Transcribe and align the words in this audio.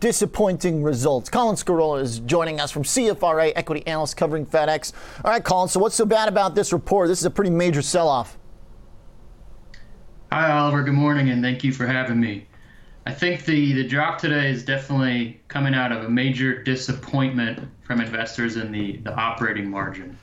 disappointing 0.00 0.82
results. 0.82 1.28
Colin 1.28 1.56
Scarola 1.56 2.00
is 2.00 2.20
joining 2.20 2.60
us 2.60 2.70
from 2.70 2.82
CFRA, 2.82 3.52
equity 3.56 3.86
analyst 3.86 4.16
covering 4.16 4.46
FedEx. 4.46 4.92
All 5.24 5.30
right, 5.30 5.42
Colin, 5.42 5.68
so 5.68 5.80
what's 5.80 5.94
so 5.94 6.06
bad 6.06 6.28
about 6.28 6.54
this 6.54 6.72
report? 6.72 7.08
This 7.08 7.18
is 7.18 7.24
a 7.24 7.30
pretty 7.30 7.50
major 7.50 7.82
sell 7.82 8.08
off. 8.08 8.38
Hi, 10.30 10.50
Oliver. 10.50 10.82
Good 10.82 10.94
morning, 10.94 11.30
and 11.30 11.42
thank 11.42 11.64
you 11.64 11.72
for 11.72 11.86
having 11.86 12.20
me. 12.20 12.46
I 13.06 13.14
think 13.14 13.46
the, 13.46 13.72
the 13.72 13.88
drop 13.88 14.18
today 14.18 14.50
is 14.50 14.64
definitely 14.64 15.40
coming 15.48 15.74
out 15.74 15.92
of 15.92 16.04
a 16.04 16.10
major 16.10 16.62
disappointment 16.62 17.66
from 17.82 18.02
investors 18.02 18.56
in 18.56 18.70
the, 18.70 18.98
the 18.98 19.14
operating 19.14 19.70
margin. 19.70 20.18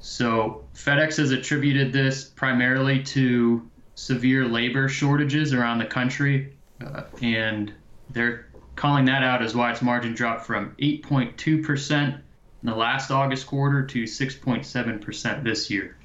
So, 0.00 0.64
FedEx 0.74 1.18
has 1.18 1.30
attributed 1.30 1.92
this 1.92 2.24
primarily 2.24 3.02
to 3.04 3.70
severe 3.94 4.46
labor 4.46 4.88
shortages 4.88 5.54
around 5.54 5.78
the 5.78 5.84
country, 5.84 6.56
uh, 6.84 7.02
and 7.22 7.72
they're 8.08 8.49
calling 8.80 9.04
that 9.04 9.22
out 9.22 9.42
is 9.42 9.54
why 9.54 9.70
its 9.70 9.82
margin 9.82 10.14
dropped 10.14 10.46
from 10.46 10.74
8.2% 10.80 12.14
in 12.14 12.22
the 12.62 12.74
last 12.74 13.10
August 13.10 13.46
quarter 13.46 13.84
to 13.84 14.04
6.7% 14.04 15.44
this 15.44 15.68
year. 15.68 15.96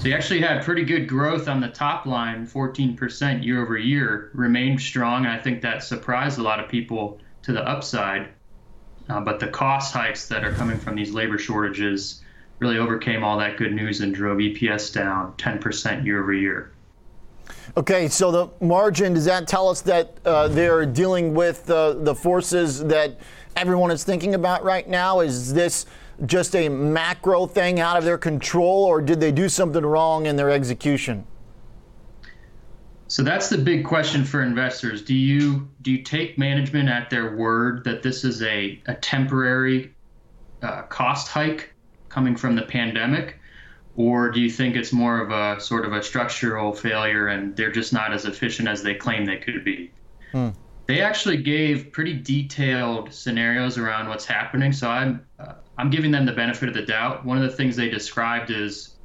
So 0.00 0.08
you 0.08 0.14
actually 0.14 0.40
had 0.40 0.64
pretty 0.64 0.84
good 0.84 1.08
growth 1.08 1.46
on 1.46 1.60
the 1.60 1.68
top 1.68 2.04
line, 2.04 2.48
14% 2.48 3.44
year 3.44 3.62
over 3.62 3.78
year, 3.78 4.32
remained 4.34 4.80
strong. 4.80 5.24
And 5.24 5.32
I 5.32 5.38
think 5.38 5.62
that 5.62 5.84
surprised 5.84 6.40
a 6.40 6.42
lot 6.42 6.58
of 6.58 6.68
people 6.68 7.20
to 7.42 7.52
the 7.52 7.62
upside. 7.62 8.30
Uh, 9.08 9.20
but 9.20 9.38
the 9.38 9.46
cost 9.46 9.92
hikes 9.92 10.26
that 10.26 10.42
are 10.42 10.52
coming 10.52 10.78
from 10.78 10.96
these 10.96 11.12
labor 11.12 11.38
shortages 11.38 12.22
really 12.58 12.76
overcame 12.76 13.22
all 13.22 13.38
that 13.38 13.56
good 13.56 13.72
news 13.72 14.00
and 14.00 14.12
drove 14.12 14.38
EPS 14.38 14.92
down 14.92 15.32
10% 15.34 16.04
year 16.04 16.20
over 16.20 16.32
year. 16.32 16.72
Okay, 17.76 18.06
so 18.06 18.30
the 18.30 18.64
margin, 18.64 19.14
does 19.14 19.24
that 19.24 19.48
tell 19.48 19.68
us 19.68 19.80
that 19.80 20.16
uh, 20.24 20.46
they're 20.46 20.86
dealing 20.86 21.34
with 21.34 21.68
uh, 21.68 21.94
the 21.94 22.14
forces 22.14 22.84
that 22.84 23.18
everyone 23.56 23.90
is 23.90 24.04
thinking 24.04 24.36
about 24.36 24.62
right 24.62 24.88
now? 24.88 25.18
Is 25.20 25.52
this 25.52 25.86
just 26.26 26.54
a 26.54 26.68
macro 26.68 27.46
thing 27.46 27.80
out 27.80 27.96
of 27.96 28.04
their 28.04 28.16
control, 28.16 28.84
or 28.84 29.00
did 29.02 29.18
they 29.18 29.32
do 29.32 29.48
something 29.48 29.84
wrong 29.84 30.26
in 30.26 30.36
their 30.36 30.50
execution? 30.50 31.26
So 33.08 33.24
that's 33.24 33.48
the 33.48 33.58
big 33.58 33.84
question 33.84 34.24
for 34.24 34.42
investors. 34.42 35.02
Do 35.02 35.14
you 35.14 35.68
do 35.82 35.90
you 35.90 36.02
take 36.02 36.38
management 36.38 36.88
at 36.88 37.10
their 37.10 37.34
word 37.34 37.82
that 37.84 38.04
this 38.04 38.22
is 38.22 38.40
a, 38.42 38.80
a 38.86 38.94
temporary 38.94 39.92
uh, 40.62 40.82
cost 40.82 41.26
hike 41.26 41.72
coming 42.08 42.36
from 42.36 42.54
the 42.54 42.62
pandemic? 42.62 43.40
Or 43.96 44.30
do 44.30 44.40
you 44.40 44.50
think 44.50 44.74
it's 44.74 44.92
more 44.92 45.20
of 45.20 45.30
a 45.30 45.60
sort 45.60 45.84
of 45.84 45.92
a 45.92 46.02
structural 46.02 46.72
failure 46.72 47.28
and 47.28 47.56
they're 47.56 47.70
just 47.70 47.92
not 47.92 48.12
as 48.12 48.24
efficient 48.24 48.68
as 48.68 48.82
they 48.82 48.94
claim 48.94 49.24
they 49.24 49.36
could 49.36 49.64
be? 49.64 49.92
Hmm. 50.32 50.50
They 50.86 51.00
actually 51.00 51.38
gave 51.38 51.92
pretty 51.92 52.14
detailed 52.14 53.12
scenarios 53.12 53.78
around 53.78 54.08
what's 54.08 54.26
happening, 54.26 54.72
so 54.72 54.90
I'm 54.90 55.24
uh, 55.38 55.54
I'm 55.78 55.90
giving 55.90 56.10
them 56.10 56.26
the 56.26 56.32
benefit 56.32 56.68
of 56.68 56.74
the 56.74 56.82
doubt. 56.82 57.24
One 57.24 57.36
of 57.36 57.42
the 57.42 57.56
things 57.56 57.74
they 57.76 57.88
described 57.88 58.50
is 58.50 58.96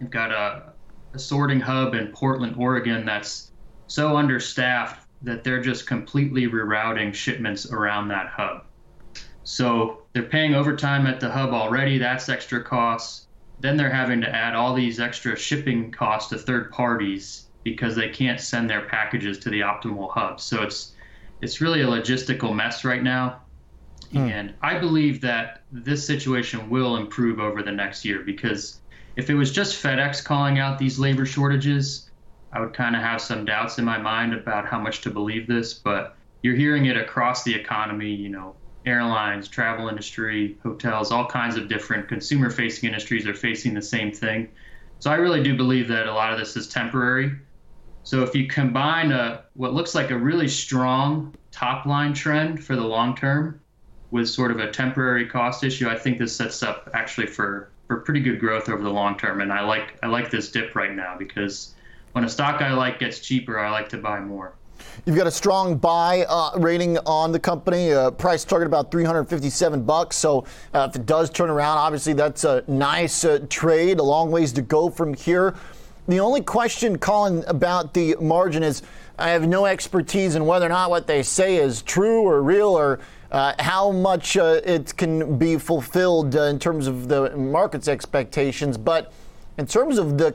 you've 0.00 0.10
got 0.10 0.30
a, 0.30 0.72
a 1.14 1.18
sorting 1.18 1.60
hub 1.60 1.94
in 1.94 2.08
Portland, 2.08 2.56
Oregon 2.58 3.04
that's 3.04 3.52
so 3.86 4.16
understaffed 4.16 5.06
that 5.22 5.44
they're 5.44 5.60
just 5.60 5.86
completely 5.86 6.46
rerouting 6.46 7.12
shipments 7.12 7.70
around 7.70 8.08
that 8.08 8.28
hub. 8.28 8.64
So 9.44 10.02
they're 10.12 10.22
paying 10.22 10.54
overtime 10.54 11.06
at 11.06 11.20
the 11.20 11.30
hub 11.30 11.50
already. 11.50 11.98
That's 11.98 12.28
extra 12.28 12.62
costs 12.62 13.25
then 13.60 13.76
they're 13.76 13.90
having 13.90 14.20
to 14.20 14.28
add 14.28 14.54
all 14.54 14.74
these 14.74 15.00
extra 15.00 15.36
shipping 15.36 15.90
costs 15.90 16.30
to 16.30 16.38
third 16.38 16.70
parties 16.70 17.46
because 17.64 17.96
they 17.96 18.08
can't 18.08 18.40
send 18.40 18.68
their 18.70 18.82
packages 18.82 19.38
to 19.38 19.50
the 19.50 19.60
optimal 19.60 20.10
hub. 20.10 20.40
So 20.40 20.62
it's 20.62 20.92
it's 21.40 21.60
really 21.60 21.82
a 21.82 21.86
logistical 21.86 22.54
mess 22.54 22.84
right 22.84 23.02
now. 23.02 23.40
Hmm. 24.12 24.18
And 24.18 24.54
I 24.62 24.78
believe 24.78 25.20
that 25.22 25.62
this 25.72 26.06
situation 26.06 26.70
will 26.70 26.96
improve 26.96 27.40
over 27.40 27.62
the 27.62 27.72
next 27.72 28.04
year 28.04 28.20
because 28.20 28.80
if 29.16 29.30
it 29.30 29.34
was 29.34 29.50
just 29.50 29.82
FedEx 29.82 30.24
calling 30.24 30.58
out 30.58 30.78
these 30.78 30.98
labor 30.98 31.26
shortages, 31.26 32.10
I 32.52 32.60
would 32.60 32.72
kind 32.72 32.94
of 32.94 33.02
have 33.02 33.20
some 33.20 33.44
doubts 33.44 33.78
in 33.78 33.84
my 33.84 33.98
mind 33.98 34.32
about 34.32 34.66
how 34.66 34.78
much 34.78 35.00
to 35.02 35.10
believe 35.10 35.46
this. 35.46 35.74
But 35.74 36.16
you're 36.42 36.54
hearing 36.54 36.86
it 36.86 36.96
across 36.96 37.42
the 37.42 37.54
economy, 37.54 38.14
you 38.14 38.28
know, 38.28 38.54
airlines, 38.86 39.48
travel 39.48 39.88
industry, 39.88 40.56
hotels, 40.62 41.10
all 41.10 41.26
kinds 41.26 41.56
of 41.56 41.68
different 41.68 42.08
consumer 42.08 42.50
facing 42.50 42.88
industries 42.88 43.26
are 43.26 43.34
facing 43.34 43.74
the 43.74 43.82
same 43.82 44.12
thing. 44.12 44.48
So 45.00 45.10
I 45.10 45.16
really 45.16 45.42
do 45.42 45.56
believe 45.56 45.88
that 45.88 46.06
a 46.06 46.12
lot 46.12 46.32
of 46.32 46.38
this 46.38 46.56
is 46.56 46.68
temporary. 46.68 47.32
So 48.04 48.22
if 48.22 48.34
you 48.34 48.46
combine 48.46 49.10
a, 49.10 49.42
what 49.54 49.74
looks 49.74 49.94
like 49.94 50.10
a 50.10 50.16
really 50.16 50.48
strong 50.48 51.34
top 51.50 51.86
line 51.86 52.14
trend 52.14 52.64
for 52.64 52.76
the 52.76 52.84
long 52.84 53.16
term 53.16 53.60
with 54.10 54.28
sort 54.28 54.52
of 54.52 54.60
a 54.60 54.70
temporary 54.70 55.26
cost 55.26 55.64
issue, 55.64 55.88
I 55.88 55.98
think 55.98 56.18
this 56.18 56.34
sets 56.34 56.62
up 56.62 56.88
actually 56.94 57.26
for, 57.26 57.72
for 57.88 57.98
pretty 57.98 58.20
good 58.20 58.38
growth 58.38 58.68
over 58.68 58.82
the 58.82 58.90
long 58.90 59.18
term. 59.18 59.40
And 59.40 59.52
I 59.52 59.64
like 59.64 59.98
I 60.02 60.06
like 60.06 60.30
this 60.30 60.50
dip 60.50 60.76
right 60.76 60.94
now 60.94 61.16
because 61.18 61.74
when 62.12 62.24
a 62.24 62.28
stock 62.28 62.62
I 62.62 62.72
like 62.72 63.00
gets 63.00 63.18
cheaper, 63.18 63.58
I 63.58 63.70
like 63.70 63.88
to 63.90 63.98
buy 63.98 64.20
more. 64.20 64.54
You've 65.04 65.16
got 65.16 65.26
a 65.26 65.30
strong 65.30 65.76
buy 65.76 66.24
uh, 66.28 66.50
rating 66.58 66.98
on 66.98 67.30
the 67.30 67.38
company. 67.38 67.92
Uh, 67.92 68.10
price 68.10 68.44
target 68.44 68.66
about 68.66 68.90
357 68.90 69.84
bucks. 69.84 70.16
So 70.16 70.44
uh, 70.74 70.88
if 70.90 70.96
it 70.96 71.06
does 71.06 71.30
turn 71.30 71.50
around, 71.50 71.78
obviously 71.78 72.12
that's 72.12 72.44
a 72.44 72.64
nice 72.66 73.24
uh, 73.24 73.46
trade. 73.48 74.00
A 74.00 74.02
long 74.02 74.30
ways 74.30 74.52
to 74.54 74.62
go 74.62 74.90
from 74.90 75.14
here. 75.14 75.54
The 76.08 76.20
only 76.20 76.40
question, 76.40 76.98
Colin, 76.98 77.44
about 77.46 77.94
the 77.94 78.16
margin 78.20 78.62
is 78.62 78.82
I 79.18 79.30
have 79.30 79.46
no 79.46 79.66
expertise 79.66 80.34
in 80.34 80.46
whether 80.46 80.66
or 80.66 80.70
not 80.70 80.90
what 80.90 81.06
they 81.06 81.22
say 81.22 81.56
is 81.56 81.82
true 81.82 82.22
or 82.22 82.42
real 82.42 82.68
or 82.68 83.00
uh, 83.32 83.54
how 83.58 83.90
much 83.90 84.36
uh, 84.36 84.60
it 84.64 84.96
can 84.96 85.36
be 85.36 85.58
fulfilled 85.58 86.34
in 86.34 86.58
terms 86.58 86.86
of 86.86 87.08
the 87.08 87.36
market's 87.36 87.88
expectations. 87.88 88.76
But 88.76 89.12
in 89.58 89.66
terms 89.66 89.98
of 89.98 90.18
the 90.18 90.34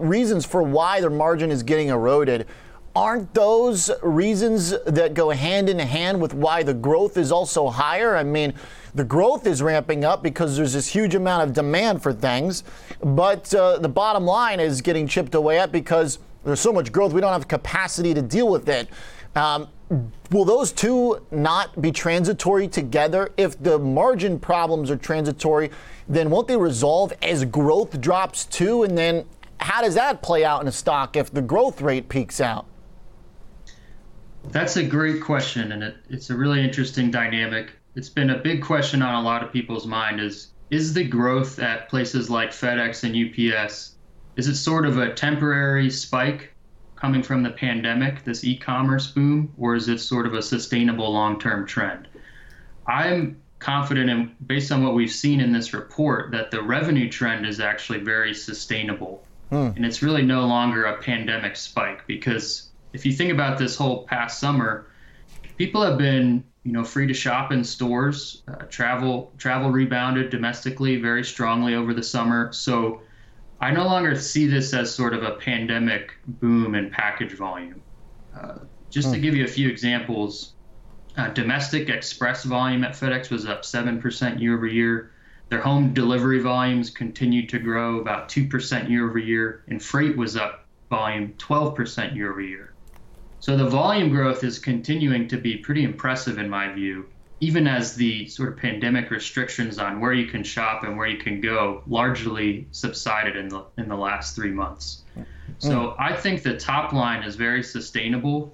reasons 0.00 0.46
for 0.46 0.62
why 0.62 1.00
their 1.00 1.10
margin 1.10 1.50
is 1.50 1.62
getting 1.62 1.88
eroded, 1.88 2.46
aren't 2.96 3.34
those 3.34 3.90
reasons 4.02 4.74
that 4.86 5.12
go 5.12 5.28
hand 5.28 5.68
in 5.68 5.78
hand 5.78 6.18
with 6.18 6.32
why 6.32 6.62
the 6.62 6.72
growth 6.72 7.18
is 7.18 7.30
also 7.30 7.68
higher? 7.68 8.16
I 8.16 8.24
mean, 8.24 8.54
the 8.94 9.04
growth 9.04 9.46
is 9.46 9.60
ramping 9.60 10.02
up 10.02 10.22
because 10.22 10.56
there's 10.56 10.72
this 10.72 10.86
huge 10.86 11.14
amount 11.14 11.42
of 11.42 11.52
demand 11.52 12.02
for 12.02 12.14
things, 12.14 12.64
but 13.04 13.52
uh, 13.54 13.76
the 13.78 13.88
bottom 13.88 14.24
line 14.24 14.60
is 14.60 14.80
getting 14.80 15.06
chipped 15.06 15.34
away 15.34 15.58
at 15.58 15.70
because 15.70 16.18
there's 16.42 16.58
so 16.58 16.72
much 16.72 16.90
growth, 16.90 17.12
we 17.12 17.20
don't 17.20 17.34
have 17.34 17.46
capacity 17.46 18.14
to 18.14 18.22
deal 18.22 18.48
with 18.48 18.66
it. 18.70 18.88
Um, 19.34 19.68
will 20.30 20.46
those 20.46 20.72
two 20.72 21.20
not 21.30 21.78
be 21.82 21.92
transitory 21.92 22.66
together? 22.66 23.30
If 23.36 23.62
the 23.62 23.78
margin 23.78 24.40
problems 24.40 24.90
are 24.90 24.96
transitory, 24.96 25.70
then 26.08 26.30
won't 26.30 26.48
they 26.48 26.56
resolve 26.56 27.12
as 27.20 27.44
growth 27.44 28.00
drops 28.00 28.46
too? 28.46 28.84
And 28.84 28.96
then 28.96 29.26
how 29.60 29.82
does 29.82 29.94
that 29.96 30.22
play 30.22 30.46
out 30.46 30.62
in 30.62 30.68
a 30.68 30.72
stock 30.72 31.14
if 31.14 31.30
the 31.30 31.42
growth 31.42 31.82
rate 31.82 32.08
peaks 32.08 32.40
out? 32.40 32.66
That's 34.50 34.76
a 34.76 34.84
great 34.84 35.22
question, 35.22 35.72
and 35.72 35.82
it, 35.82 35.96
it's 36.08 36.30
a 36.30 36.36
really 36.36 36.62
interesting 36.62 37.10
dynamic. 37.10 37.72
It's 37.94 38.08
been 38.08 38.30
a 38.30 38.38
big 38.38 38.62
question 38.62 39.02
on 39.02 39.14
a 39.14 39.22
lot 39.22 39.42
of 39.42 39.52
people's 39.52 39.86
mind: 39.86 40.20
is 40.20 40.48
is 40.70 40.94
the 40.94 41.04
growth 41.04 41.58
at 41.58 41.88
places 41.88 42.28
like 42.28 42.50
FedEx 42.50 43.04
and 43.04 43.14
UPS 43.54 43.96
is 44.36 44.48
it 44.48 44.56
sort 44.56 44.84
of 44.84 44.98
a 44.98 45.14
temporary 45.14 45.90
spike 45.90 46.52
coming 46.94 47.22
from 47.22 47.42
the 47.42 47.50
pandemic, 47.50 48.22
this 48.24 48.44
e-commerce 48.44 49.08
boom, 49.08 49.52
or 49.58 49.74
is 49.74 49.88
it 49.88 49.98
sort 49.98 50.26
of 50.26 50.34
a 50.34 50.42
sustainable 50.42 51.10
long-term 51.12 51.66
trend? 51.66 52.06
I'm 52.86 53.40
confident, 53.58 54.10
in, 54.10 54.36
based 54.46 54.70
on 54.70 54.84
what 54.84 54.94
we've 54.94 55.10
seen 55.10 55.40
in 55.40 55.52
this 55.52 55.72
report, 55.72 56.30
that 56.32 56.50
the 56.50 56.62
revenue 56.62 57.10
trend 57.10 57.46
is 57.46 57.60
actually 57.60 58.00
very 58.00 58.34
sustainable, 58.34 59.24
hmm. 59.50 59.70
and 59.74 59.84
it's 59.84 60.02
really 60.02 60.22
no 60.22 60.46
longer 60.46 60.84
a 60.84 61.00
pandemic 61.02 61.56
spike 61.56 62.06
because 62.06 62.68
if 62.96 63.04
you 63.04 63.12
think 63.12 63.30
about 63.30 63.58
this 63.58 63.76
whole 63.76 64.04
past 64.04 64.40
summer, 64.40 64.86
people 65.58 65.82
have 65.82 65.98
been 65.98 66.42
you 66.64 66.72
know 66.72 66.82
free 66.82 67.06
to 67.06 67.12
shop 67.12 67.52
in 67.52 67.62
stores. 67.62 68.42
Uh, 68.48 68.64
travel 68.70 69.32
travel 69.36 69.70
rebounded 69.70 70.30
domestically 70.30 70.96
very 70.96 71.22
strongly 71.22 71.74
over 71.74 71.92
the 71.92 72.02
summer. 72.02 72.50
So 72.54 73.02
I 73.60 73.70
no 73.70 73.84
longer 73.84 74.16
see 74.16 74.46
this 74.46 74.72
as 74.72 74.92
sort 74.92 75.12
of 75.12 75.22
a 75.24 75.32
pandemic 75.32 76.14
boom 76.26 76.74
in 76.74 76.90
package 76.90 77.34
volume. 77.34 77.82
Uh, 78.34 78.60
just 78.88 79.10
to 79.10 79.16
hmm. 79.16 79.22
give 79.24 79.34
you 79.36 79.44
a 79.44 79.48
few 79.58 79.68
examples, 79.68 80.54
uh, 81.18 81.28
domestic 81.28 81.90
express 81.90 82.44
volume 82.44 82.82
at 82.82 82.92
FedEx 82.92 83.30
was 83.30 83.44
up 83.44 83.62
7% 83.62 84.40
year 84.40 84.56
over 84.56 84.66
year. 84.66 85.10
Their 85.50 85.60
home 85.60 85.92
delivery 85.92 86.40
volumes 86.40 86.88
continued 86.88 87.50
to 87.50 87.58
grow 87.58 88.00
about 88.00 88.30
2% 88.30 88.88
year 88.88 89.08
over 89.08 89.18
year, 89.18 89.64
and 89.68 89.82
freight 89.82 90.16
was 90.16 90.34
up 90.36 90.66
volume 90.88 91.34
12% 91.38 92.16
year 92.16 92.30
over 92.30 92.40
year. 92.40 92.72
So 93.46 93.56
the 93.56 93.68
volume 93.68 94.10
growth 94.10 94.42
is 94.42 94.58
continuing 94.58 95.28
to 95.28 95.36
be 95.36 95.56
pretty 95.56 95.84
impressive 95.84 96.38
in 96.38 96.50
my 96.50 96.72
view, 96.72 97.06
even 97.38 97.68
as 97.68 97.94
the 97.94 98.26
sort 98.26 98.48
of 98.48 98.56
pandemic 98.56 99.08
restrictions 99.12 99.78
on 99.78 100.00
where 100.00 100.12
you 100.12 100.26
can 100.26 100.42
shop 100.42 100.82
and 100.82 100.96
where 100.96 101.06
you 101.06 101.18
can 101.18 101.40
go 101.40 101.84
largely 101.86 102.66
subsided 102.72 103.36
in 103.36 103.46
the 103.46 103.64
in 103.78 103.88
the 103.88 103.94
last 103.94 104.34
three 104.34 104.50
months. 104.50 105.04
So 105.58 105.70
mm. 105.70 105.96
I 105.96 106.16
think 106.16 106.42
the 106.42 106.56
top 106.56 106.92
line 106.92 107.22
is 107.22 107.36
very 107.36 107.62
sustainable. 107.62 108.52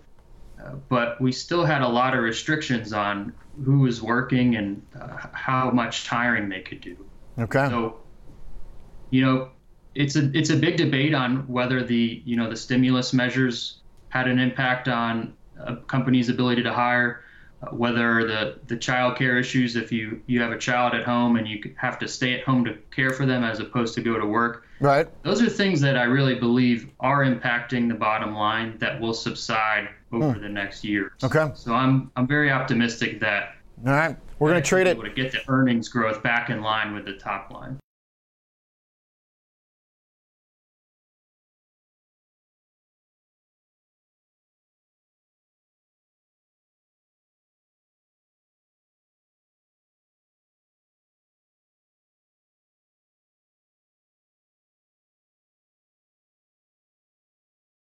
uh, 0.62 0.74
but 0.90 1.18
we 1.22 1.32
still 1.32 1.64
had 1.64 1.80
a 1.80 1.88
lot 1.88 2.14
of 2.14 2.22
restrictions 2.22 2.92
on 2.92 3.32
who 3.64 3.78
was 3.78 4.02
working 4.02 4.56
and 4.56 4.82
uh, 5.00 5.16
how 5.32 5.70
much 5.70 6.06
hiring 6.06 6.50
they 6.50 6.60
could 6.60 6.82
do. 6.82 6.98
Okay. 7.38 7.66
So, 7.70 8.02
you 9.08 9.22
know, 9.24 9.52
it's 9.94 10.16
a 10.16 10.30
it's 10.36 10.50
a 10.50 10.56
big 10.56 10.76
debate 10.76 11.14
on 11.14 11.48
whether 11.48 11.82
the 11.82 12.22
you 12.26 12.36
know 12.36 12.50
the 12.50 12.56
stimulus 12.56 13.14
measures 13.14 13.78
had 14.12 14.28
an 14.28 14.38
impact 14.38 14.88
on 14.88 15.32
a 15.58 15.76
company's 15.76 16.28
ability 16.28 16.62
to 16.62 16.70
hire, 16.72 17.24
uh, 17.62 17.70
whether 17.70 18.26
the 18.26 18.58
the 18.66 18.76
child 18.76 19.16
care 19.16 19.38
issues 19.38 19.74
if 19.74 19.90
you 19.90 20.20
you 20.26 20.38
have 20.42 20.52
a 20.52 20.58
child 20.58 20.92
at 20.92 21.02
home 21.04 21.36
and 21.36 21.48
you 21.48 21.74
have 21.78 21.98
to 21.98 22.06
stay 22.06 22.34
at 22.34 22.44
home 22.44 22.62
to 22.62 22.74
care 22.94 23.10
for 23.10 23.24
them 23.24 23.42
as 23.42 23.58
opposed 23.58 23.94
to 23.94 24.02
go 24.02 24.18
to 24.18 24.26
work. 24.26 24.66
Right. 24.80 25.08
Those 25.22 25.40
are 25.40 25.48
things 25.48 25.80
that 25.80 25.96
I 25.96 26.02
really 26.02 26.34
believe 26.34 26.90
are 27.00 27.24
impacting 27.24 27.88
the 27.88 27.94
bottom 27.94 28.34
line 28.34 28.76
that 28.80 29.00
will 29.00 29.14
subside 29.14 29.88
over 30.12 30.38
the 30.38 30.48
next 30.48 30.84
year. 30.84 31.12
Okay. 31.24 31.50
So 31.54 31.72
I'm 31.72 32.10
I'm 32.14 32.26
very 32.26 32.50
optimistic 32.50 33.18
that 33.20 33.54
All 33.86 33.94
right. 33.94 34.14
We're 34.38 34.50
going 34.50 34.62
to 34.62 34.68
trade 34.68 34.88
it. 34.88 34.90
able 34.90 35.04
to 35.04 35.10
get 35.10 35.32
the 35.32 35.40
earnings 35.48 35.88
growth 35.88 36.22
back 36.22 36.50
in 36.50 36.60
line 36.60 36.94
with 36.94 37.06
the 37.06 37.14
top 37.14 37.50
line. 37.50 37.78